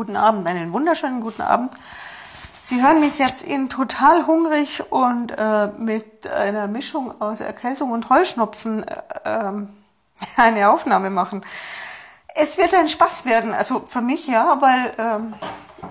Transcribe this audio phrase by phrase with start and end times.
[0.00, 1.74] Guten Abend, einen wunderschönen guten Abend.
[2.58, 8.08] Sie hören mich jetzt in total hungrig und äh, mit einer Mischung aus Erkältung und
[8.08, 9.68] Heuschnupfen äh, ähm,
[10.38, 11.44] eine Aufnahme machen.
[12.34, 15.34] Es wird ein Spaß werden, also für mich ja, weil ähm,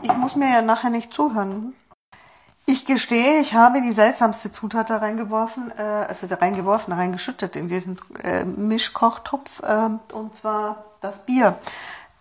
[0.02, 1.76] ich muss mir ja nachher nicht zuhören.
[2.66, 7.68] Ich gestehe, ich habe die seltsamste Zutat da reingeworfen, äh, also da reingeworfen, reingeschüttet in
[7.68, 11.60] diesen äh, Mischkochtopf, äh, und zwar das Bier.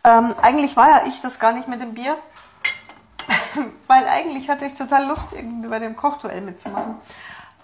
[0.09, 2.17] Ähm, eigentlich war ja ich das gar nicht mit dem Bier,
[3.87, 6.97] weil eigentlich hatte ich total Lust, irgendwie bei dem Kochduell mitzumachen.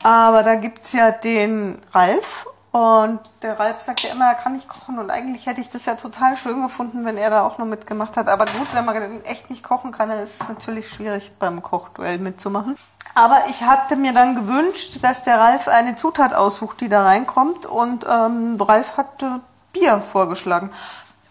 [0.02, 4.68] Aber da gibt's ja den Ralf und der Ralf sagt ja immer, er kann nicht
[4.68, 7.66] kochen und eigentlich hätte ich das ja total schön gefunden, wenn er da auch noch
[7.66, 8.28] mitgemacht hat.
[8.28, 12.18] Aber gut, wenn man echt nicht kochen kann, dann ist es natürlich schwierig beim Kochduell
[12.18, 12.76] mitzumachen.
[13.14, 17.64] Aber ich hatte mir dann gewünscht, dass der Ralf eine Zutat aussucht, die da reinkommt
[17.64, 19.40] und ähm, Ralf hatte
[19.72, 20.70] Bier vorgeschlagen.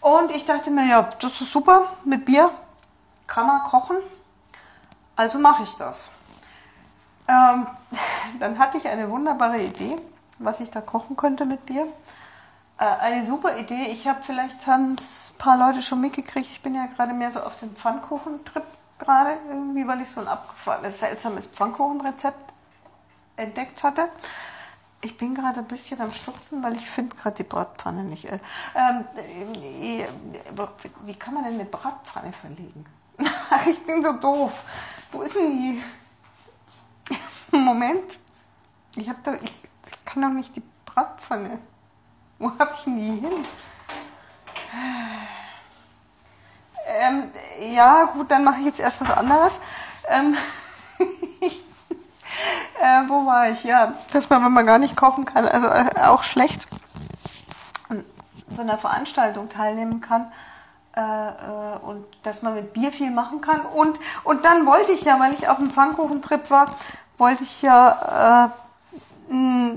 [0.03, 2.51] Und ich dachte mir, ja, das ist super mit Bier,
[3.25, 3.97] kann man kochen,
[5.15, 6.11] also mache ich das.
[7.27, 7.65] Ähm,
[8.39, 9.97] dann hatte ich eine wunderbare Idee
[10.39, 11.87] was ich da kochen könnte mit Bier.
[12.77, 13.87] Äh, eine super Idee.
[13.91, 14.97] Ich habe vielleicht ein
[15.37, 16.47] paar Leute schon mitgekriegt.
[16.47, 18.63] Ich bin ja gerade mehr so auf dem Pfannkuchentrip
[18.99, 22.37] gerade irgendwie, weil ich so ein abgefahrenes, seltsames Pfannkuchenrezept
[23.35, 24.09] entdeckt hatte.
[25.03, 28.23] Ich bin gerade ein bisschen am Stutzen, weil ich finde gerade die Bratpfanne nicht.
[28.23, 28.39] Äh,
[28.73, 29.05] ähm,
[29.61, 30.07] äh,
[31.05, 32.85] wie kann man denn eine Bratpfanne verlegen?
[33.65, 34.63] ich bin so doof.
[35.11, 35.83] Wo ist denn die?
[37.57, 38.17] Moment.
[38.95, 41.59] Ich habe da, ich kann doch nicht die Bratpfanne.
[42.39, 43.45] Wo habe ich denn die hin?
[46.85, 47.31] Ähm,
[47.73, 49.59] ja, gut, dann mache ich jetzt erst was anderes.
[50.07, 50.35] Ähm,
[52.83, 53.63] äh, wo war ich?
[53.63, 56.67] Ja, dass man, wenn man gar nicht kochen kann, also äh, auch schlecht
[57.89, 58.03] an
[58.49, 60.31] so einer Veranstaltung teilnehmen kann.
[60.95, 63.61] Äh, äh, und dass man mit Bier viel machen kann.
[63.61, 66.67] Und, und dann wollte ich ja, weil ich auf dem Pfannkuchentrip war,
[67.17, 68.51] wollte ich ja
[69.31, 69.75] äh,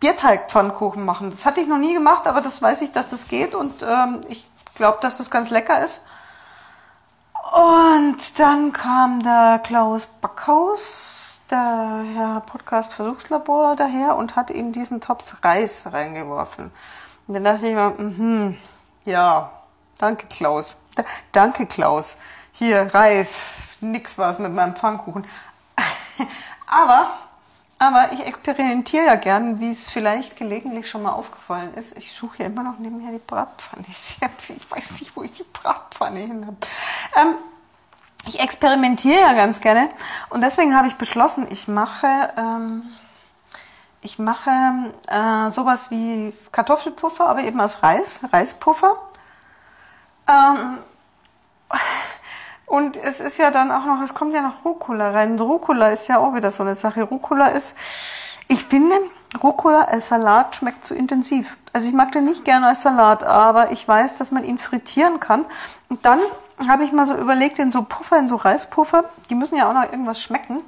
[0.00, 1.30] Bierteigpfannkuchen machen.
[1.30, 4.20] Das hatte ich noch nie gemacht, aber das weiß ich, dass das geht und ähm,
[4.28, 6.00] ich glaube, dass das ganz lecker ist.
[7.52, 11.17] Und dann kam der Klaus Backhaus,
[11.50, 16.70] der Herr Podcast Versuchslabor daher und hat in diesen Topf Reis reingeworfen.
[17.26, 18.56] Und dann dachte ich mir, mhm,
[19.04, 19.50] ja,
[19.98, 20.76] danke Klaus.
[20.96, 22.18] D danke Klaus.
[22.52, 23.46] Hier, Reis.
[23.80, 25.26] Nix was mit meinem Pfannkuchen.
[26.66, 27.10] aber
[27.80, 31.96] aber ich experimentiere ja gern, wie es vielleicht gelegentlich schon mal aufgefallen ist.
[31.96, 33.84] Ich suche ja immer noch nebenher die Bratpfanne.
[33.88, 36.56] Ich weiß nicht, wo ich die Bratpfanne hin habe.
[37.16, 37.36] Ähm,
[38.28, 39.88] ich experimentiere ja ganz gerne
[40.28, 42.06] und deswegen habe ich beschlossen, ich mache,
[42.36, 42.82] ähm,
[44.02, 44.50] ich mache
[45.08, 48.98] äh, sowas wie Kartoffelpuffer, aber eben aus Reis, Reispuffer.
[50.28, 50.78] Ähm,
[52.66, 55.38] und es ist ja dann auch noch, es kommt ja noch Rucola rein.
[55.38, 57.02] Rucola ist ja auch wieder so eine Sache.
[57.02, 57.74] Rucola ist,
[58.46, 58.94] ich finde,
[59.42, 61.56] Rucola als Salat schmeckt zu intensiv.
[61.72, 65.18] Also ich mag den nicht gerne als Salat, aber ich weiß, dass man ihn frittieren
[65.18, 65.46] kann.
[65.88, 66.20] Und dann
[66.66, 69.74] habe ich mal so überlegt, in so Puffer, in so Reispuffer, die müssen ja auch
[69.74, 70.62] noch irgendwas schmecken.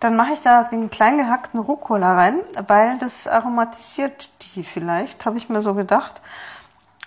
[0.00, 5.36] Dann mache ich da den klein gehackten Rucola rein, weil das aromatisiert die vielleicht, habe
[5.36, 6.22] ich mir so gedacht.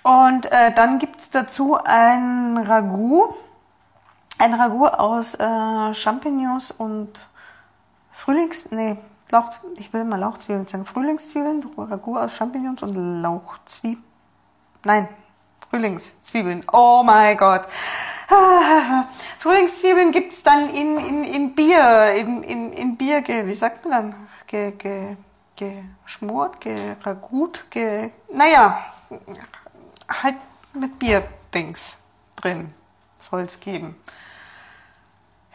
[0.04, 3.34] Und äh, dann gibt's dazu ein Ragout
[4.40, 7.28] ein Ragout aus äh, Champignons und
[8.12, 8.72] Frühlings...
[8.72, 8.98] Nee,
[9.32, 10.86] Lauch, ich will mal Lauchzwiebeln sagen.
[10.86, 14.04] Frühlingszwiebeln, Ragout aus Champignons und Lauchzwiebeln.
[14.84, 15.08] Nein,
[15.74, 16.64] Frühlingszwiebeln.
[16.72, 17.68] Oh mein Gott.
[19.40, 24.12] Frühlingszwiebeln gibt's dann in, in, in Bier, in, in, in Bier, ge, wie sagt man
[24.12, 24.28] dann?
[24.46, 24.74] Ge,
[25.58, 28.84] ge, geschmort, geragut, ge, naja,
[30.08, 30.36] halt
[30.74, 31.98] mit Bierdings
[32.36, 32.72] drin
[33.18, 33.96] soll's geben.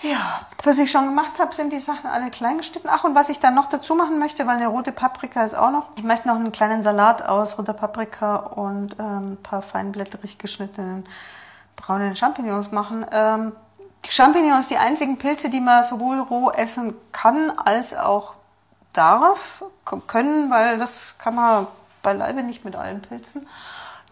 [0.03, 2.89] Ja, was ich schon gemacht habe, sind die Sachen alle klein geschnitten.
[2.89, 5.73] Ach, und was ich dann noch dazu machen möchte, weil eine rote Paprika ist auch
[5.73, 5.91] noch.
[5.97, 11.05] Ich möchte noch einen kleinen Salat aus roter Paprika und ähm, ein paar feinblätterig geschnittenen
[11.75, 13.05] braunen Champignons machen.
[13.11, 13.53] Ähm,
[14.07, 18.35] die Champignons, die einzigen Pilze, die man sowohl roh essen kann, als auch
[18.93, 19.65] darf,
[20.07, 21.67] können, weil das kann man
[22.05, 23.49] beileibe nicht mit allen Pilzen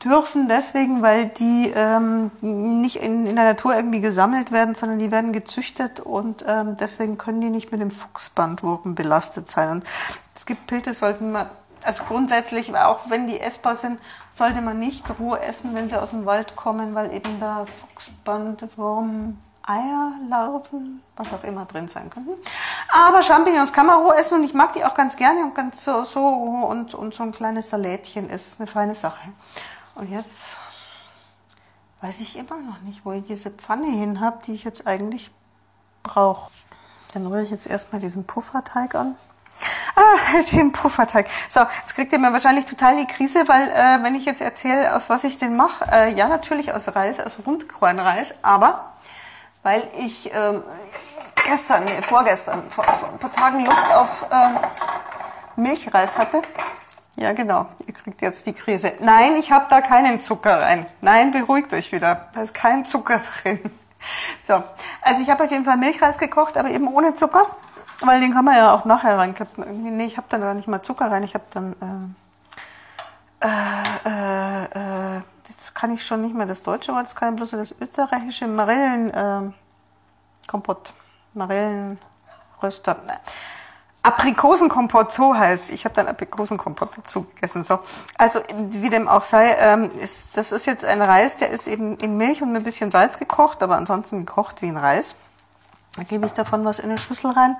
[0.04, 5.10] dürfen deswegen, weil die ähm, nicht in, in der Natur irgendwie gesammelt werden, sondern die
[5.10, 9.70] werden gezüchtet und ähm, deswegen können die nicht mit dem Fuchsbandwurm belastet sein.
[9.70, 9.84] Und
[10.34, 11.48] es gibt Pilze, sollten man,
[11.82, 13.98] also grundsätzlich, auch wenn die essbar sind,
[14.32, 19.38] sollte man nicht roh essen, wenn sie aus dem Wald kommen, weil eben da Fuchsbandwurm
[19.68, 22.30] Eier, Larven, was auch immer drin sein könnten.
[22.88, 25.84] Aber Champignons kann man roh essen und ich mag die auch ganz gerne und ganz
[25.84, 29.18] so, so und, und so ein kleines Salätchen ist eine feine Sache.
[29.96, 30.58] Und jetzt
[32.02, 35.30] weiß ich immer noch nicht, wo ich diese Pfanne hin habe, die ich jetzt eigentlich
[36.02, 36.50] brauche.
[37.14, 39.16] Dann rühre ich jetzt erstmal diesen Pufferteig an.
[39.96, 41.26] Ah, den Pufferteig.
[41.48, 44.94] So, jetzt kriegt ihr mir wahrscheinlich total die Krise, weil äh, wenn ich jetzt erzähle,
[44.94, 48.92] aus was ich den mache, äh, ja natürlich aus Reis, aus Rundkornreis, aber
[49.62, 50.62] weil ich ähm,
[51.46, 54.58] gestern, nee, vorgestern, vor, vor ein paar Tagen Lust auf ähm,
[55.56, 56.42] Milchreis hatte.
[57.16, 58.92] Ja, genau, ihr kriegt jetzt die Krise.
[59.00, 60.84] Nein, ich habe da keinen Zucker rein.
[61.00, 63.58] Nein, beruhigt euch wieder, da ist kein Zucker drin.
[64.46, 64.62] So,
[65.00, 67.46] also ich habe auf jeden Fall Milchreis gekocht, aber eben ohne Zucker.
[68.02, 69.64] Weil den kann man ja auch nachher reinkippen.
[69.64, 71.22] Irgendwie, nee, ich habe dann gar nicht mal Zucker rein.
[71.22, 72.14] Ich habe dann,
[73.40, 77.36] äh, äh, äh, jetzt kann ich schon nicht mehr das deutsche Wort, das kann ich
[77.36, 80.90] bloß das österreichische Marillenkompott.
[80.90, 80.92] Äh,
[81.36, 82.96] Marillenröster.
[84.06, 85.70] Aprikosenkompott, so heißt.
[85.70, 87.64] Ich habe dann Aprikosenkompott dazu gegessen.
[87.64, 87.80] So.
[88.16, 91.96] Also wie dem auch sei, ähm, ist, das ist jetzt ein Reis, der ist eben
[91.96, 95.16] in Milch und ein bisschen Salz gekocht, aber ansonsten gekocht wie ein Reis.
[95.96, 97.56] Da gebe ich davon was in eine Schüssel rein.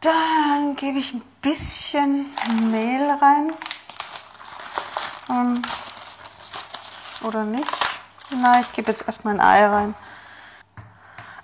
[0.00, 2.26] Dann gebe ich ein bisschen
[2.70, 3.52] Mehl rein.
[5.30, 5.62] Ähm,
[7.22, 7.70] oder nicht?
[8.30, 9.94] Nein, ich gebe jetzt erstmal ein Ei rein.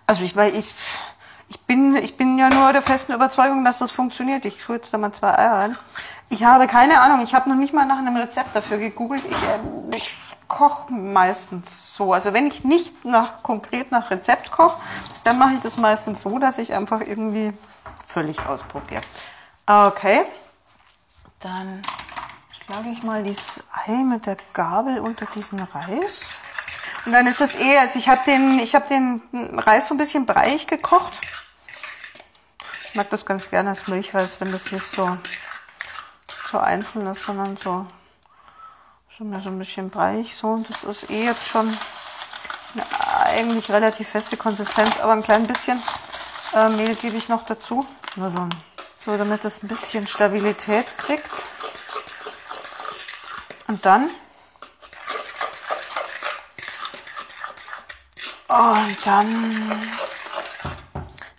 [0.06, 0.72] Also ich, weil ich,
[1.48, 4.44] ich, bin, ich bin ja nur der festen Überzeugung, dass das funktioniert.
[4.44, 5.78] Ich tue da mal zwei Eier rein.
[6.30, 9.22] Ich habe keine Ahnung, ich habe noch nicht mal nach einem Rezept dafür gegoogelt.
[9.28, 10.14] Ich, äh, ich
[10.48, 12.12] koche meistens so.
[12.12, 14.80] Also wenn ich nicht nach, konkret nach Rezept koche,
[15.24, 17.52] dann mache ich das meistens so, dass ich einfach irgendwie
[18.06, 19.02] völlig ausprobiere.
[19.66, 20.24] Okay,
[21.40, 21.82] dann
[22.50, 26.38] schlage ich mal dieses Ei mit der Gabel unter diesen Reis.
[27.06, 29.20] Und dann ist es eh, also ich habe den, ich den
[29.58, 31.12] Reis so ein bisschen breiig gekocht.
[32.94, 35.18] Ich mag das ganz gerne als Milchreis, wenn das nicht so,
[36.48, 37.84] so einzeln ist, sondern so
[39.18, 41.66] so mehr so ein bisschen breich so und das ist eh jetzt schon
[42.74, 42.84] eine
[43.24, 45.82] eigentlich relativ feste Konsistenz, aber ein klein bisschen
[46.52, 47.84] äh, Mehl gebe ich noch dazu.
[48.94, 51.32] So, damit es ein bisschen Stabilität kriegt.
[53.66, 54.08] Und dann
[58.46, 60.03] und dann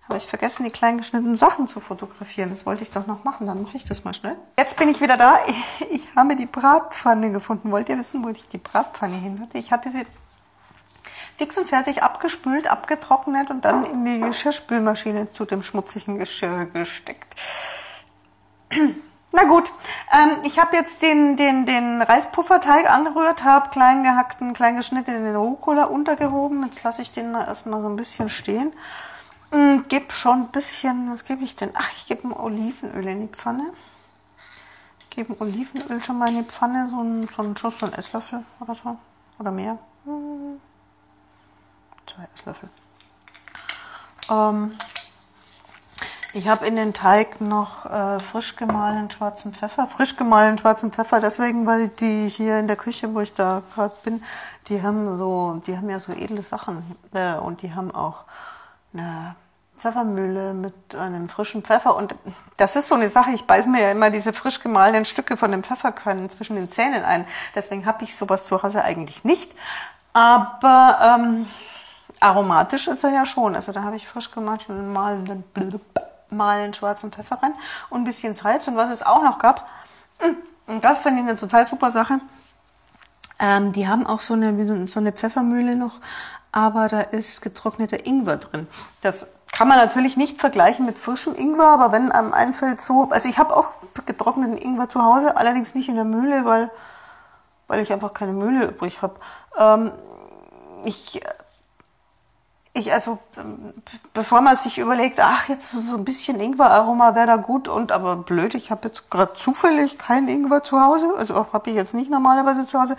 [0.07, 2.51] habe ich vergessen, die kleinen geschnittenen Sachen zu fotografieren.
[2.51, 3.47] Das wollte ich doch noch machen.
[3.47, 4.35] Dann mache ich das mal schnell.
[4.57, 5.39] Jetzt bin ich wieder da.
[5.89, 7.71] Ich habe die Bratpfanne gefunden.
[7.71, 9.57] Wollt ihr wissen, wo ich die Bratpfanne hin hatte?
[9.57, 10.05] Ich hatte sie
[11.37, 17.35] fix und fertig abgespült, abgetrocknet und dann in die Geschirrspülmaschine zu dem schmutzigen Geschirr gesteckt.
[19.33, 19.73] Na gut,
[20.13, 25.85] ähm, ich habe jetzt den, den, den Reispufferteig angerührt, habe klein gehackten, klein geschnittenen Rucola
[25.85, 26.63] untergehoben.
[26.63, 28.71] Jetzt lasse ich den erstmal so ein bisschen stehen
[29.55, 31.71] hm, gebe schon ein bisschen, was gebe ich denn?
[31.75, 33.71] Ach, ich gebe ein Olivenöl in die Pfanne.
[35.09, 37.93] Gebe ein Olivenöl schon mal in die Pfanne, so ein, so ein Schuss, so ein
[37.93, 38.97] Esslöffel oder so.
[39.39, 39.77] Oder mehr.
[40.03, 40.59] Hm,
[42.05, 42.69] zwei Esslöffel.
[44.29, 44.77] Ähm,
[46.33, 49.87] ich habe in den Teig noch äh, frisch gemahlenen schwarzen Pfeffer.
[49.87, 53.95] Frisch gemahlenen schwarzen Pfeffer deswegen, weil die hier in der Küche, wo ich da gerade
[54.03, 54.21] bin,
[54.67, 58.25] die haben so, die haben ja so edle Sachen äh, und die haben auch
[58.93, 59.37] eine
[59.77, 61.95] Pfeffermühle mit einem frischen Pfeffer.
[61.95, 62.15] Und
[62.57, 65.51] das ist so eine Sache, ich beiße mir ja immer diese frisch gemahlenen Stücke von
[65.51, 67.25] dem Pfefferkörnern zwischen den Zähnen ein.
[67.55, 69.51] Deswegen habe ich sowas zu Hause eigentlich nicht.
[70.13, 71.47] Aber ähm,
[72.19, 73.55] aromatisch ist er ja schon.
[73.55, 75.43] Also da habe ich frisch gemahlenen malenden,
[76.29, 77.53] mahlen schwarzen Pfeffer rein
[77.89, 78.67] und ein bisschen Salz.
[78.67, 79.69] Und was es auch noch gab,
[80.21, 82.19] mm, und das finde ich eine total super Sache,
[83.39, 85.99] ähm, die haben auch so eine, so eine Pfeffermühle noch,
[86.51, 88.67] aber da ist getrockneter Ingwer drin.
[89.01, 93.29] Das kann man natürlich nicht vergleichen mit frischem Ingwer, aber wenn einem einfällt so, also
[93.29, 93.71] ich habe auch
[94.05, 96.69] getrockneten Ingwer zu Hause, allerdings nicht in der Mühle, weil,
[97.67, 99.15] weil ich einfach keine Mühle übrig habe.
[99.57, 99.91] Ähm,
[100.83, 101.21] ich,
[102.73, 103.17] ich, also,
[104.13, 108.17] bevor man sich überlegt, ach, jetzt so ein bisschen Ingwer-Aroma wäre da gut und aber
[108.17, 112.11] blöd, ich habe jetzt gerade zufällig keinen Ingwer zu Hause, also habe ich jetzt nicht
[112.11, 112.97] normalerweise zu Hause,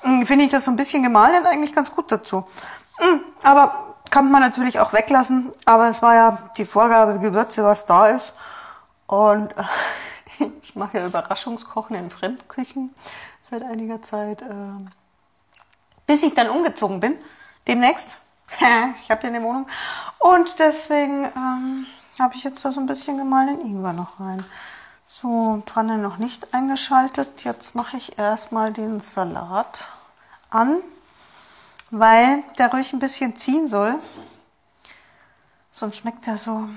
[0.00, 2.46] hm, finde ich das so ein bisschen gemahlen eigentlich ganz gut dazu.
[2.96, 7.86] Hm, aber kann man natürlich auch weglassen, aber es war ja die Vorgabe Gewürze, was
[7.86, 8.32] da ist.
[9.06, 9.54] Und
[10.62, 12.94] ich mache ja Überraschungskochen in Fremdküchen
[13.42, 14.78] seit einiger Zeit, äh,
[16.06, 17.18] bis ich dann umgezogen bin.
[17.66, 18.18] Demnächst.
[19.02, 19.66] ich habe ja eine Wohnung.
[20.18, 21.86] Und deswegen ähm,
[22.18, 24.44] habe ich jetzt da so ein bisschen gemahlenen Ingwer noch rein.
[25.04, 27.44] So, Pfanne noch nicht eingeschaltet.
[27.44, 29.88] Jetzt mache ich erstmal den Salat
[30.50, 30.82] an
[31.90, 33.98] weil der ruhig ein bisschen ziehen soll.
[35.70, 36.68] Sonst schmeckt er so,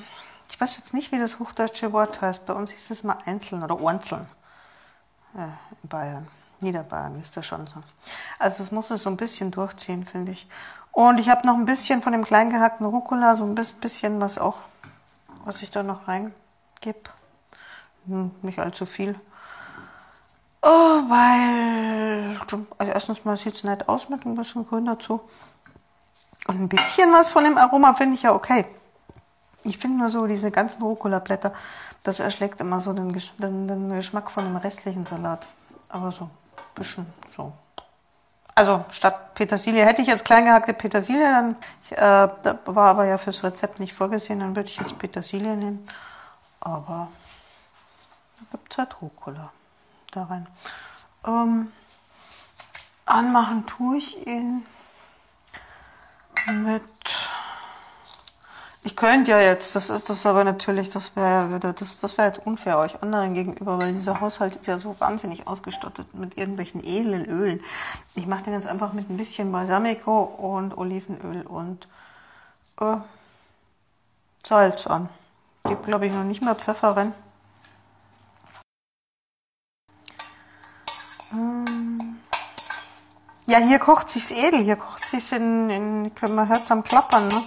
[0.49, 2.45] ich weiß jetzt nicht, wie das hochdeutsche Wort heißt.
[2.45, 4.27] Bei uns hieß es mal einzeln oder Ornzeln
[5.35, 5.47] äh,
[5.81, 6.27] in Bayern.
[6.59, 7.81] Niederbayern ist das schon so.
[8.37, 10.47] Also es muss es so ein bisschen durchziehen, finde ich.
[10.91, 14.37] Und ich habe noch ein bisschen von dem klein gehackten Rucola, so ein bisschen was
[14.37, 14.57] auch,
[15.45, 17.09] was ich da noch reingebe.
[18.05, 19.19] Hm, nicht allzu viel.
[20.63, 20.67] Oh,
[21.09, 22.39] weil,
[22.77, 25.21] also erstens mal sieht es nett aus mit ein bisschen Grün dazu.
[26.47, 28.65] Und ein bisschen was von dem Aroma finde ich ja okay.
[29.63, 31.53] Ich finde nur so diese ganzen Rucola-Blätter,
[32.03, 35.47] das erschlägt immer so den, den, den, Geschmack von dem restlichen Salat.
[35.89, 36.29] Aber so, ein
[36.75, 37.53] bisschen so.
[38.53, 42.29] Also statt Petersilie hätte ich jetzt klein gehackte Petersilie, dann ich, äh,
[42.65, 45.87] war aber ja fürs Rezept nicht vorgesehen, dann würde ich jetzt Petersilie nehmen.
[46.59, 47.07] Aber
[48.37, 49.51] da gibt es halt Rucola
[50.11, 50.47] da rein.
[51.25, 51.71] Ähm,
[53.05, 54.65] anmachen tue ich ihn
[56.47, 56.83] mit
[58.83, 62.43] ich könnte ja jetzt, das ist das aber natürlich, das wäre das, das wäre jetzt
[62.47, 67.25] unfair euch anderen gegenüber, weil dieser Haushalt ist ja so wahnsinnig ausgestattet mit irgendwelchen edlen
[67.27, 67.61] Ölen.
[68.15, 71.87] Ich mache den jetzt einfach mit ein bisschen Balsamico und Olivenöl und
[72.79, 72.97] äh,
[74.43, 75.09] Salz an.
[75.65, 77.13] Gibt glaube ich noch nicht mal Pfeffer rein.
[83.51, 87.43] Ja, hier kocht sich's edel, hier kocht sich's in, in man hört's am Klappern, ne?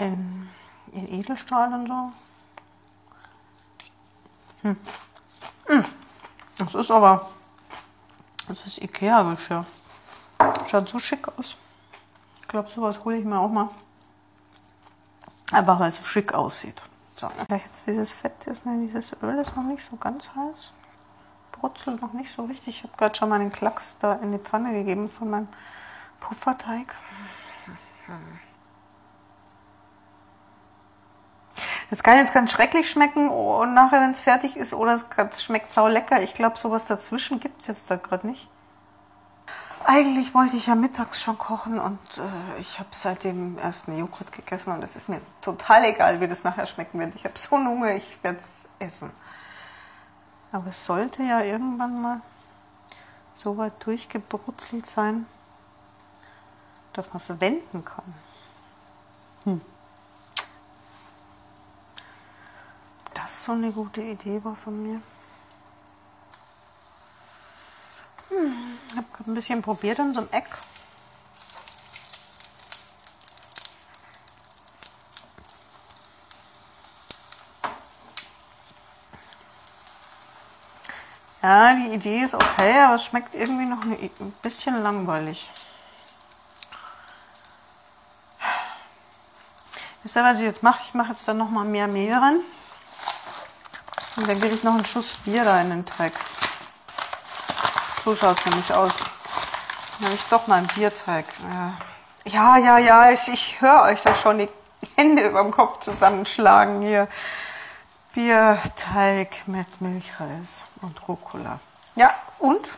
[0.00, 0.48] in,
[0.92, 2.12] in Edelstahl und so.
[4.62, 4.76] Hm.
[5.66, 5.84] Hm.
[6.58, 7.28] Das ist aber,
[8.46, 9.66] das ist Ikea-Geschirr.
[10.70, 11.56] Schaut so schick aus.
[12.42, 13.70] Ich glaube, sowas hole ich mir auch mal.
[15.50, 16.80] Einfach weil es so schick aussieht.
[17.16, 20.70] So, jetzt dieses Fett, ist, ne, dieses Öl ist noch nicht so ganz heiß.
[21.60, 22.78] Brutzelt noch nicht so richtig.
[22.78, 25.48] Ich habe gerade schon mal den Klacks da in die Pfanne gegeben von meinem
[26.20, 26.94] Pufferteig.
[31.90, 35.00] Das kann jetzt ganz schrecklich schmecken und nachher, wenn es fertig ist, oder
[35.30, 36.22] es schmeckt sau lecker.
[36.22, 38.48] Ich glaube, sowas dazwischen gibt es jetzt da gerade nicht.
[39.84, 44.32] Eigentlich wollte ich ja mittags schon kochen und äh, ich habe seitdem erst einen Joghurt
[44.32, 47.14] gegessen und es ist mir total egal, wie das nachher schmecken wird.
[47.14, 49.12] Ich habe so einen Hunger, ich werde es essen.
[50.52, 52.20] Aber es sollte ja irgendwann mal
[53.34, 55.26] so weit durchgebrutzelt sein,
[56.92, 58.14] dass man es wenden kann.
[59.44, 59.60] Hm.
[63.28, 65.02] das so eine gute Idee war von mir.
[68.30, 70.46] Hm, ich habe ein bisschen probiert in so einem Eck.
[81.48, 85.50] Ja, die Idee ist okay, aber es schmeckt irgendwie noch ein bisschen langweilig.
[90.02, 90.80] Wisst ihr, was ich jetzt mache?
[90.86, 92.40] Ich mache jetzt dann noch mal mehr Mehl ran.
[94.16, 96.12] Und dann gebe ich noch einen Schuss Bier da in den Teig.
[98.04, 98.92] So schaut es nämlich aus.
[100.00, 101.24] Dann habe ich doch mal einen Bierteig.
[102.26, 104.50] Ja, ja, ja, ich, ich höre euch da schon die
[104.96, 107.08] Hände über dem Kopf zusammenschlagen hier.
[108.18, 111.60] Bierteig mit Milchreis und Rucola.
[111.94, 112.68] Ja, und?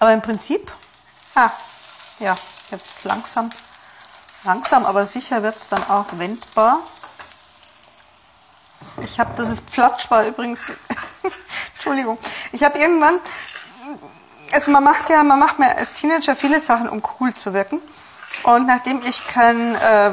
[0.00, 0.72] Aber im Prinzip,
[1.36, 1.48] ah,
[2.18, 2.34] ja,
[2.72, 3.52] jetzt langsam
[4.42, 6.80] Langsam aber sicher wird es dann auch wendbar.
[9.02, 10.72] Ich habe, das ist Pflatschbar übrigens.
[11.74, 12.18] Entschuldigung.
[12.50, 13.20] Ich habe irgendwann,
[14.52, 17.80] also man macht ja, man macht mir als Teenager viele Sachen, um cool zu wirken.
[18.42, 20.10] Und nachdem ich kein äh,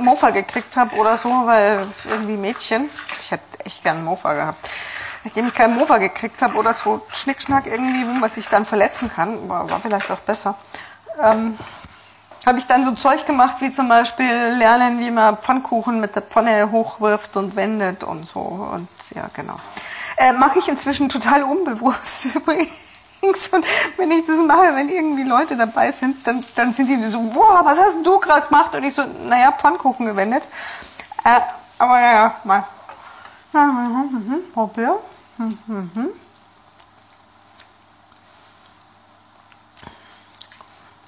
[0.00, 4.68] Mofa gekriegt habe oder so, weil irgendwie Mädchen, ich hätte echt gern Mofa gehabt,
[5.24, 9.10] nachdem ich keinen Mofa gekriegt habe oder so Schnickschnack irgendwie, wo man sich dann verletzen
[9.10, 10.56] kann, war, war vielleicht auch besser,
[11.22, 11.56] ähm,
[12.46, 16.22] habe ich dann so Zeug gemacht, wie zum Beispiel lernen, wie man Pfannkuchen mit der
[16.22, 18.40] Pfanne hochwirft und wendet und so.
[18.40, 19.56] Und ja, genau.
[20.16, 22.89] Äh, mache ich inzwischen total unbewusst übrigens.
[23.52, 23.64] Und
[23.96, 27.64] wenn ich das mache, wenn irgendwie Leute dabei sind, dann, dann sind die so, wow,
[27.64, 28.74] was hast du gerade gemacht?
[28.74, 30.42] Und ich so, naja, Pfannkuchen gewendet.
[31.24, 31.40] Äh,
[31.78, 32.64] aber naja, mal.
[34.54, 34.98] Probier.
[35.36, 36.08] Mhm, mhm.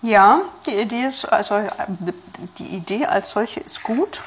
[0.02, 1.62] Ja, die Idee, ist also,
[2.58, 4.20] die Idee als solche ist gut.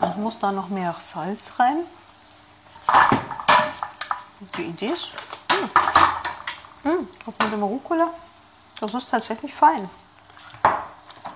[0.00, 1.84] Es muss da noch mehr Salz rein.
[4.56, 5.12] Die Idee ist,
[5.52, 5.70] hm,
[6.82, 8.08] hm, mit dem Rucola,
[8.80, 9.88] das ist tatsächlich fein.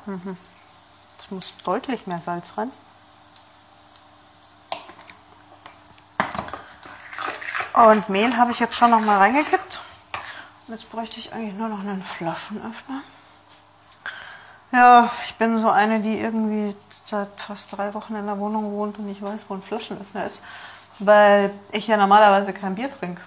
[0.06, 0.36] Mhm.
[1.18, 2.70] Es muss deutlich mehr Salz rein.
[7.74, 9.80] Und Mehl habe ich jetzt schon noch mal reingekippt.
[10.68, 13.02] Jetzt bräuchte ich eigentlich nur noch einen Flaschenöffner.
[14.72, 18.98] Ja, ich bin so eine, die irgendwie seit fast drei Wochen in der Wohnung wohnt
[18.98, 20.42] und ich weiß, wo ein Flaschenöffner ist,
[20.98, 23.22] weil ich ja normalerweise kein Bier trinke.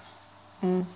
[0.61, 0.87] Hm.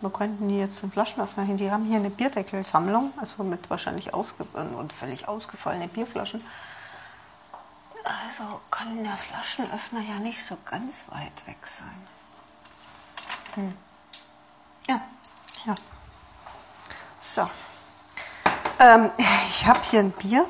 [0.00, 1.58] Wo könnten die jetzt den Flaschenöffner hin?
[1.58, 6.42] Die haben hier eine Bierdeckelsammlung, also mit wahrscheinlich ausge und völlig ausgefallene Bierflaschen.
[8.04, 12.06] Also kann der Flaschenöffner ja nicht so ganz weit weg sein.
[13.54, 13.76] Hm.
[14.88, 15.00] Ja,
[15.66, 15.74] ja.
[17.18, 17.48] So.
[18.78, 19.10] Ähm,
[19.48, 20.46] ich habe hier ein Bier.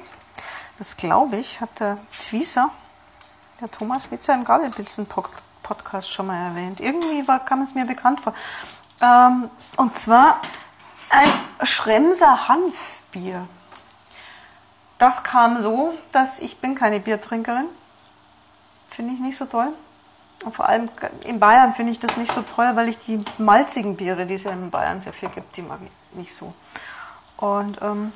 [0.78, 2.70] Das glaube ich, hat der Zwieser,
[3.60, 6.80] der Thomas Witzer im Gabelblitzen-Podcast schon mal erwähnt.
[6.80, 8.34] Irgendwie war, kam es mir bekannt vor.
[9.00, 10.40] Ähm, und zwar
[11.10, 13.46] ein Schremser Hanfbier.
[14.98, 17.66] Das kam so, dass ich bin keine Biertrinkerin.
[18.88, 19.68] Finde ich nicht so toll.
[20.44, 20.88] Und vor allem
[21.24, 24.44] in Bayern finde ich das nicht so toll, weil ich die malzigen Biere, die es
[24.44, 26.52] ja in Bayern sehr viel gibt, die mag ich nicht so.
[27.36, 28.12] Und ähm,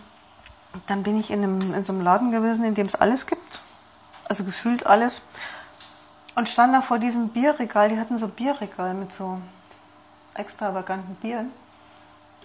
[0.87, 3.61] dann bin ich in, einem, in so einem Laden gewesen, in dem es alles gibt.
[4.29, 5.23] Also gefühlt alles.
[6.35, 7.89] Und stand da vor diesem Bierregal.
[7.89, 9.41] Die hatten so Bierregal mit so
[10.35, 11.51] extravaganten Bieren.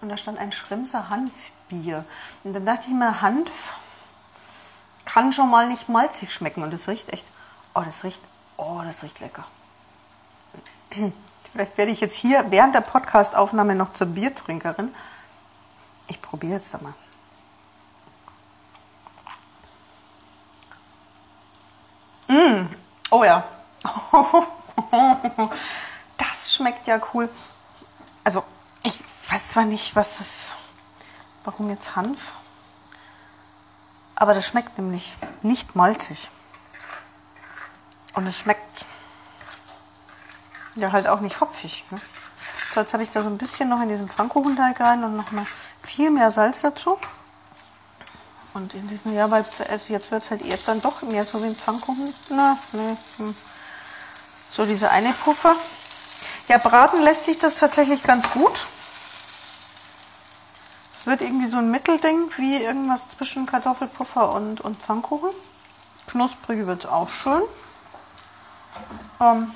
[0.02, 2.06] Und da stand ein Schremser Hanfbier.
[2.44, 3.76] Und dann dachte ich mir, Hanf
[5.06, 6.64] kann schon mal nicht malzig schmecken.
[6.64, 7.26] Und das riecht echt,
[7.74, 8.22] oh, das riecht,
[8.58, 9.44] oh, das riecht lecker.
[11.52, 14.94] Vielleicht werde ich jetzt hier während der Podcastaufnahme noch zur Biertrinkerin.
[16.08, 16.94] Ich probiere jetzt da mal.
[23.10, 23.44] Oh ja.
[26.18, 27.30] Das schmeckt ja cool.
[28.24, 28.44] Also,
[28.84, 29.00] ich
[29.30, 30.54] weiß zwar nicht, was das.
[31.46, 32.34] Warum jetzt Hanf?
[34.16, 36.30] Aber das schmeckt nämlich nicht malzig.
[38.14, 38.86] Und es schmeckt
[40.76, 41.86] ja halt auch nicht hopfig.
[41.92, 42.02] Ne?
[42.74, 45.32] So, jetzt habe ich da so ein bisschen noch in diesen Pfannkuchenteig rein und noch
[45.32, 45.46] mal
[45.82, 47.00] viel mehr Salz dazu.
[48.60, 51.42] Und in diesem Jahr, weil also jetzt wird es halt eher dann doch mehr so
[51.42, 52.14] wie ein Pfannkuchen.
[52.30, 53.34] Na, ne, hm.
[54.52, 55.56] So diese eine Puffer.
[56.50, 58.52] Ja, braten lässt sich das tatsächlich ganz gut.
[60.94, 65.30] Es wird irgendwie so ein Mittelding, wie irgendwas zwischen Kartoffelpuffer und, und Pfannkuchen.
[66.08, 67.44] Knusprig wird es auch schön.
[69.22, 69.54] Ähm,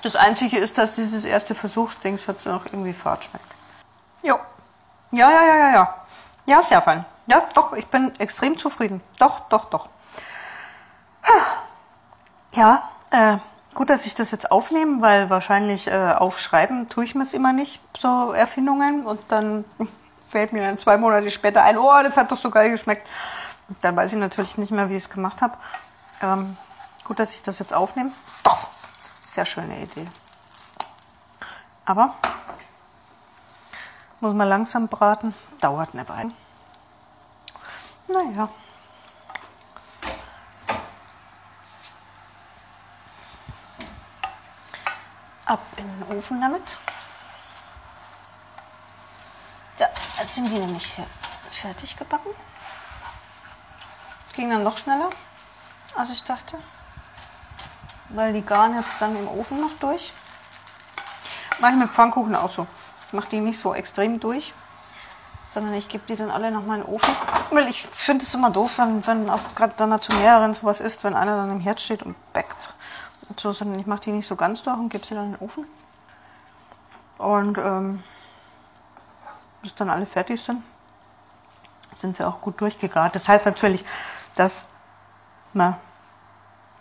[0.00, 3.52] das Einzige ist, dass dieses erste Versuchsdings jetzt noch irgendwie fad schmeckt.
[4.22, 4.38] Jo.
[5.10, 6.05] Ja, ja, ja, ja, ja.
[6.46, 7.04] Ja, sehr fein.
[7.26, 9.02] Ja, doch, ich bin extrem zufrieden.
[9.18, 9.88] Doch, doch, doch.
[12.52, 13.38] Ja, äh,
[13.74, 17.52] gut, dass ich das jetzt aufnehme, weil wahrscheinlich äh, aufschreiben tue ich mir es immer
[17.52, 19.04] nicht, so Erfindungen.
[19.04, 19.64] Und dann
[20.26, 23.08] fällt mir dann zwei Monate später ein, oh, das hat doch so geil geschmeckt.
[23.68, 25.58] Und dann weiß ich natürlich nicht mehr, wie ich es gemacht habe.
[26.22, 26.56] Ähm,
[27.04, 28.12] gut, dass ich das jetzt aufnehme.
[28.44, 28.68] Doch,
[29.22, 30.06] sehr schöne Idee.
[31.84, 32.14] Aber
[34.20, 36.32] muss man langsam braten, dauert eine Weile.
[38.08, 38.48] Naja.
[45.44, 46.78] Ab in den Ofen damit.
[49.78, 50.94] Ja, jetzt sind die nämlich
[51.50, 52.30] fertig gebacken.
[54.32, 55.10] Ging dann noch schneller,
[55.94, 56.58] als ich dachte.
[58.08, 60.12] Weil die garen jetzt dann im Ofen noch durch.
[61.58, 62.66] Mache ich mit Pfannkuchen auch so.
[63.16, 64.54] Mache die nicht so extrem durch,
[65.48, 67.14] sondern ich gebe die dann alle noch mal in den Ofen.
[67.50, 71.02] Weil ich finde es immer doof, wenn, wenn auch gerade man zu mehreren sowas isst,
[71.02, 72.74] wenn einer dann im Herd steht und backt.
[73.28, 75.32] Und so, sondern ich mache die nicht so ganz durch und gebe sie dann in
[75.32, 75.66] den Ofen.
[77.18, 78.02] Und ähm,
[79.62, 80.62] bis dann alle fertig sind,
[81.96, 83.14] sind sie auch gut durchgegart.
[83.14, 83.84] Das heißt natürlich,
[84.34, 84.66] dass
[85.52, 85.76] man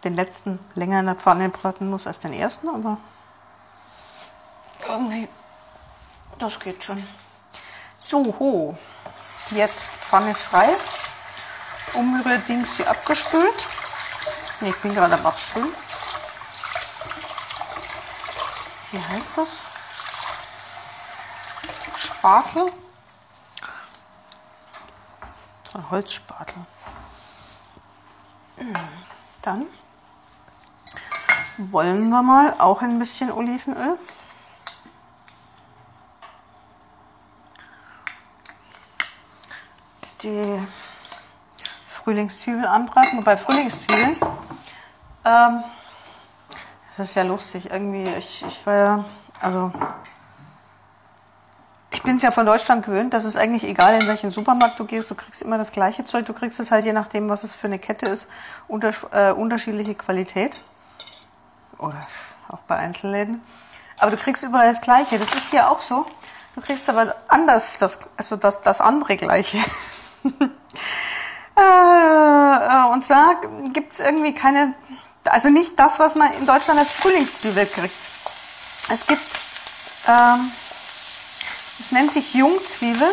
[0.03, 2.97] den letzten länger in der Pfanne braten muss als den ersten, aber
[4.87, 5.27] irgendwie,
[6.39, 7.05] das geht schon.
[7.99, 8.77] So, ho.
[9.51, 10.69] Jetzt Pfanne frei.
[11.93, 13.67] Umrührdings hier abgespült.
[14.61, 15.73] Ne, ich bin gerade am Abspülen.
[18.91, 19.47] Wie heißt das?
[21.97, 22.71] Spatel.
[25.73, 26.65] Ein Holzspatel.
[29.41, 29.67] Dann
[31.57, 33.99] wollen wir mal auch ein bisschen Olivenöl.
[40.25, 40.59] Die
[41.85, 43.19] Frühlingszwiebeln anbraten.
[43.19, 44.15] Wobei Frühlingszwiebeln,
[45.23, 45.63] ähm,
[46.97, 47.69] das ist ja lustig.
[47.69, 49.05] Irgendwie, ich, ich war ja,
[49.39, 49.71] also
[51.91, 54.85] ich bin es ja von Deutschland gewöhnt, dass es eigentlich egal, in welchen Supermarkt du
[54.85, 56.25] gehst, du kriegst immer das gleiche Zeug.
[56.25, 58.27] Du kriegst es halt je nachdem, was es für eine Kette ist,
[58.67, 60.63] unter, äh, unterschiedliche Qualität.
[61.77, 62.01] Oder
[62.49, 63.43] auch bei Einzelläden.
[63.99, 65.19] Aber du kriegst überall das Gleiche.
[65.19, 66.07] Das ist hier auch so.
[66.55, 69.59] Du kriegst aber anders das, also das, das andere Gleiche.
[71.55, 73.35] Äh, und zwar
[73.71, 74.73] gibt es irgendwie keine,
[75.25, 77.95] also nicht das, was man in Deutschland als Frühlingszwiebel kriegt.
[78.89, 79.23] Es gibt,
[80.07, 80.51] ähm,
[81.79, 83.09] es nennt sich Jungzwiebel.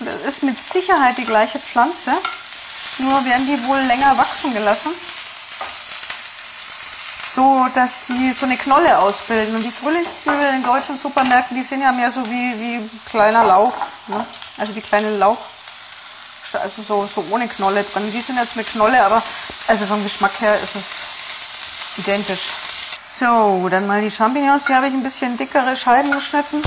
[0.00, 2.10] Und das ist mit Sicherheit die gleiche Pflanze.
[2.98, 4.92] Nur werden die wohl länger wachsen gelassen.
[7.34, 9.54] So, dass sie so eine Knolle ausbilden.
[9.54, 13.72] Und die Frühlingszwiebeln in deutschen Supermärkten, die sind ja mehr so wie, wie kleiner Lauch.
[14.08, 14.26] Ne?
[14.58, 15.38] Also die kleine Lauch,
[16.54, 18.10] also so, so ohne Knolle drin.
[18.12, 19.22] Die sind jetzt mit Knolle, aber
[19.68, 22.52] also vom Geschmack her ist es identisch.
[23.18, 24.64] So, dann mal die Champignons.
[24.64, 26.62] Die habe ich ein bisschen dickere Scheiben geschnitten.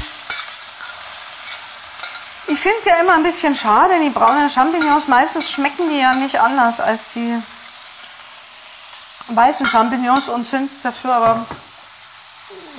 [2.47, 6.13] Ich finde es ja immer ein bisschen schade, die braunen Champignons, meistens schmecken die ja
[6.13, 7.41] nicht anders als die
[9.29, 11.45] weißen Champignons und sind dafür aber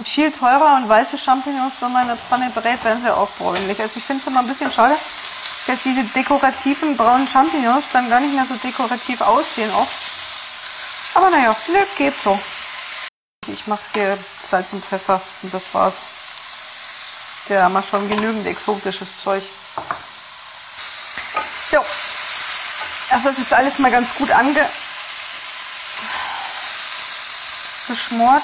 [0.04, 3.80] viel teurer und weiße Champignons, wenn man in der Pfanne brät, werden sie auch bräunlich.
[3.80, 4.94] Also ich finde es immer ein bisschen schade,
[5.66, 9.96] dass diese dekorativen braunen Champignons dann gar nicht mehr so dekorativ aussehen oft.
[11.14, 12.38] Aber naja, ne, geht so.
[13.48, 16.00] Ich mache hier Salz und Pfeffer und das war's.
[17.48, 19.42] Der haben wir schon genügend exotisches Zeug.
[21.70, 21.78] So.
[21.78, 24.66] Also das ist alles mal ganz gut ange
[27.88, 28.42] geschmort.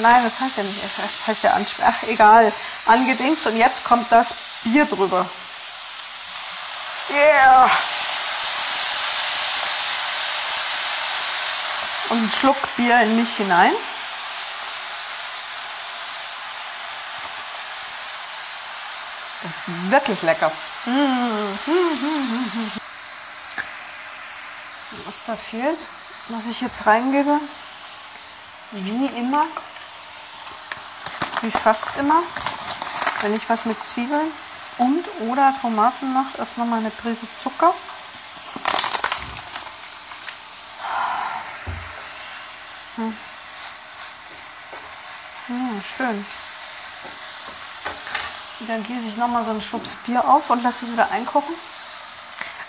[0.00, 0.80] Nein, das heißt ja nicht.
[0.84, 1.52] Das heißt ja
[1.86, 2.52] ach egal.
[2.86, 5.28] Angedingst und jetzt kommt das Bier drüber.
[7.08, 7.70] Yeah!
[12.10, 13.72] Und einen Schluck Bier in mich hinein.
[19.42, 20.50] Das ist wirklich lecker.
[25.04, 25.78] Was da fehlt,
[26.28, 27.38] was ich jetzt reingebe,
[28.72, 29.44] wie immer,
[31.42, 32.22] wie fast immer,
[33.20, 34.32] wenn ich was mit Zwiebeln
[34.78, 37.72] und oder Tomaten mache, ist nochmal eine Prise Zucker.
[42.96, 43.16] Hm.
[45.46, 46.26] Hm, schön.
[48.68, 51.54] Dann gieße ich nochmal so einen Schluck Bier auf und lasse es wieder einkochen.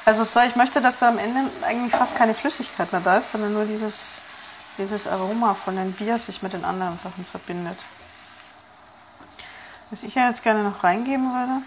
[0.06, 3.32] Also so, ich möchte, dass da am Ende eigentlich fast keine Flüssigkeit mehr da ist,
[3.32, 4.20] sondern nur dieses,
[4.78, 7.78] dieses Aroma von dem Bier sich mit den anderen Sachen verbindet.
[9.90, 11.62] Was ich ja jetzt gerne noch reingeben würde,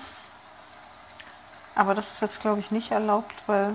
[1.80, 3.74] aber das ist jetzt glaube ich nicht erlaubt, weil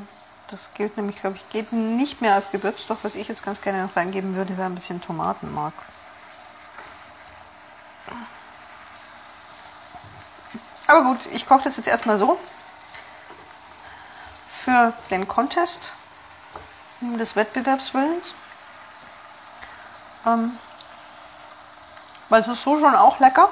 [0.52, 3.00] das gilt nämlich, glaube ich, geht nicht mehr als Gewürzstoff.
[3.02, 5.74] Was ich jetzt ganz gerne noch reingeben würde, wäre ein bisschen Tomatenmark.
[10.86, 12.38] Aber gut, ich koche das jetzt erstmal so
[14.52, 15.94] für den Contest
[17.02, 18.36] des Wettbewerbswillens.
[20.28, 20.58] Ähm,
[22.30, 23.50] weil es ist so schon auch lecker.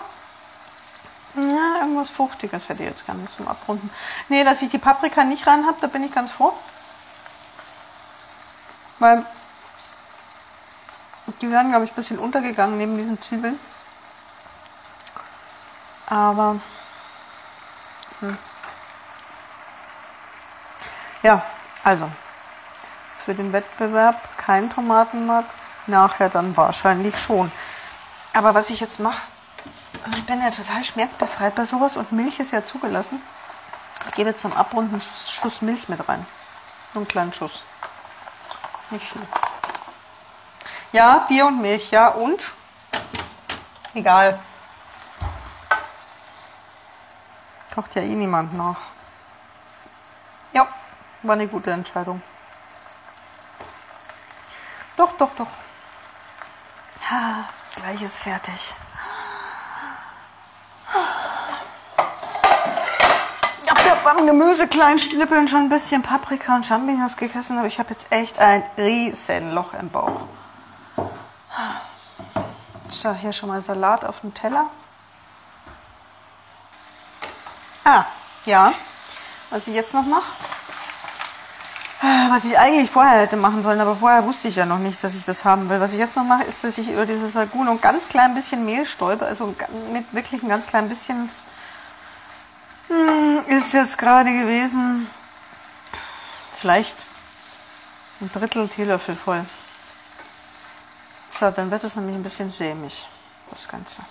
[1.36, 3.90] Ja, irgendwas Fruchtiges hätte ich jetzt gerne zum Abrunden.
[4.30, 6.54] Nee, dass ich die Paprika nicht rein habe, da bin ich ganz froh.
[9.00, 9.26] Weil
[11.42, 13.60] die werden, glaube ich, ein bisschen untergegangen neben diesen Zwiebeln.
[16.08, 16.60] Aber
[18.20, 18.38] hm.
[21.24, 21.42] Ja,
[21.84, 22.10] also
[23.24, 25.46] für den Wettbewerb kein Tomatenmark,
[25.88, 27.52] nachher dann wahrscheinlich schon.
[28.34, 29.22] Aber was ich jetzt mache,
[30.12, 33.22] ich bin ja total schmerzbefreit bei sowas und Milch ist ja zugelassen.
[34.10, 36.26] Ich gebe zum Abrunden einen Schuss Milch mit rein.
[36.94, 37.62] So einen kleinen Schuss.
[38.90, 39.22] Nicht viel.
[40.92, 42.54] Ja, Bier und Milch, ja und?
[43.94, 44.40] Egal.
[47.74, 48.78] Kocht ja eh niemand nach.
[50.52, 50.68] Ja,
[51.24, 52.22] war eine gute Entscheidung.
[54.96, 55.48] Doch, doch, doch.
[57.10, 58.76] Ja, gleich ist fertig.
[64.14, 67.66] Ich habe ja beim Gemüse klein Schnippeln schon ein bisschen Paprika und Champignons gegessen, aber
[67.66, 70.28] ich habe jetzt echt ein riesen Loch im Bauch.
[72.90, 74.68] So, hier schon mal Salat auf dem Teller.
[77.84, 78.06] Ah,
[78.46, 78.72] ja.
[79.50, 80.32] Was ich jetzt noch mache,
[82.30, 85.16] was ich eigentlich vorher hätte machen sollen, aber vorher wusste ich ja noch nicht, dass
[85.16, 85.80] ich das haben will.
[85.80, 88.64] Was ich jetzt noch mache, ist, dass ich über dieses Saguno ein ganz klein bisschen
[88.64, 89.56] Mehl stäube, also
[89.92, 91.32] mit wirklich ein ganz klein bisschen
[93.48, 95.08] ist jetzt gerade gewesen,
[96.54, 96.96] vielleicht
[98.22, 99.46] ein Drittel Teelöffel voll.
[101.30, 103.06] So, dann wird es nämlich ein bisschen sämig,
[103.50, 104.02] das Ganze.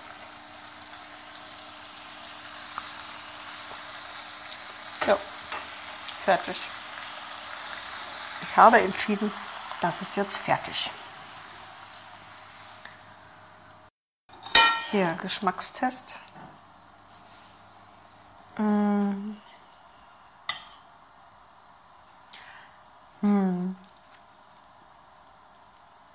[5.07, 5.16] Ja,
[6.25, 6.57] fertig.
[8.42, 9.33] Ich habe entschieden,
[9.81, 10.90] das ist jetzt fertig.
[14.90, 16.16] Hier, Geschmackstest.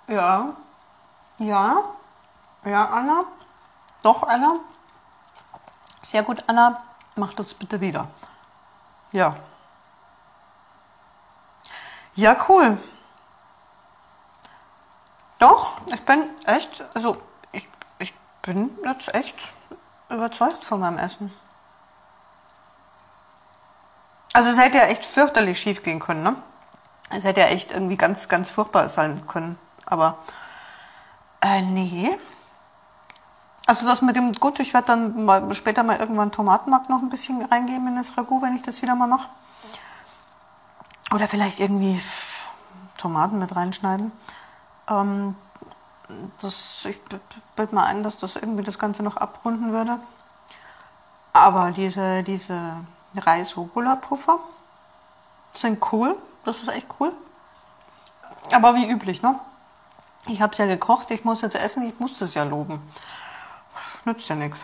[0.07, 0.55] Ja.
[1.39, 1.83] Ja.
[2.63, 3.25] Ja, Anna.
[4.01, 4.59] Doch, Anna.
[6.01, 6.81] Sehr gut, Anna.
[7.15, 8.07] Mach das bitte wieder.
[9.11, 9.35] Ja.
[12.15, 12.77] Ja, cool.
[15.39, 17.21] Doch, ich bin echt, also
[17.51, 17.67] ich,
[17.99, 19.35] ich bin jetzt echt
[20.09, 21.31] überzeugt von meinem Essen.
[24.37, 26.35] Also es hätte ja echt fürchterlich schief gehen können, ne?
[27.09, 29.57] Es hätte ja echt irgendwie ganz, ganz furchtbar sein können.
[29.87, 30.19] Aber
[31.41, 32.15] äh, nee.
[33.65, 37.09] Also das mit dem, gut, ich werde dann mal, später mal irgendwann Tomatenmark noch ein
[37.09, 39.27] bisschen reingeben in das Ragout, wenn ich das wieder mal mache.
[41.11, 41.99] Oder vielleicht irgendwie
[42.99, 44.11] Tomaten mit reinschneiden.
[44.87, 45.33] Ähm,
[46.39, 46.99] das, ich
[47.55, 49.97] bilde mal ein, dass das irgendwie das Ganze noch abrunden würde.
[51.33, 52.85] Aber diese, diese
[53.19, 54.39] Reis-Rucola-Puffer
[55.51, 56.15] sind cool.
[56.45, 57.11] Das ist echt cool.
[58.51, 59.39] Aber wie üblich, ne?
[60.27, 62.81] Ich habe es ja gekocht, ich muss jetzt essen, ich muss das ja loben.
[64.05, 64.63] Nützt ja nichts.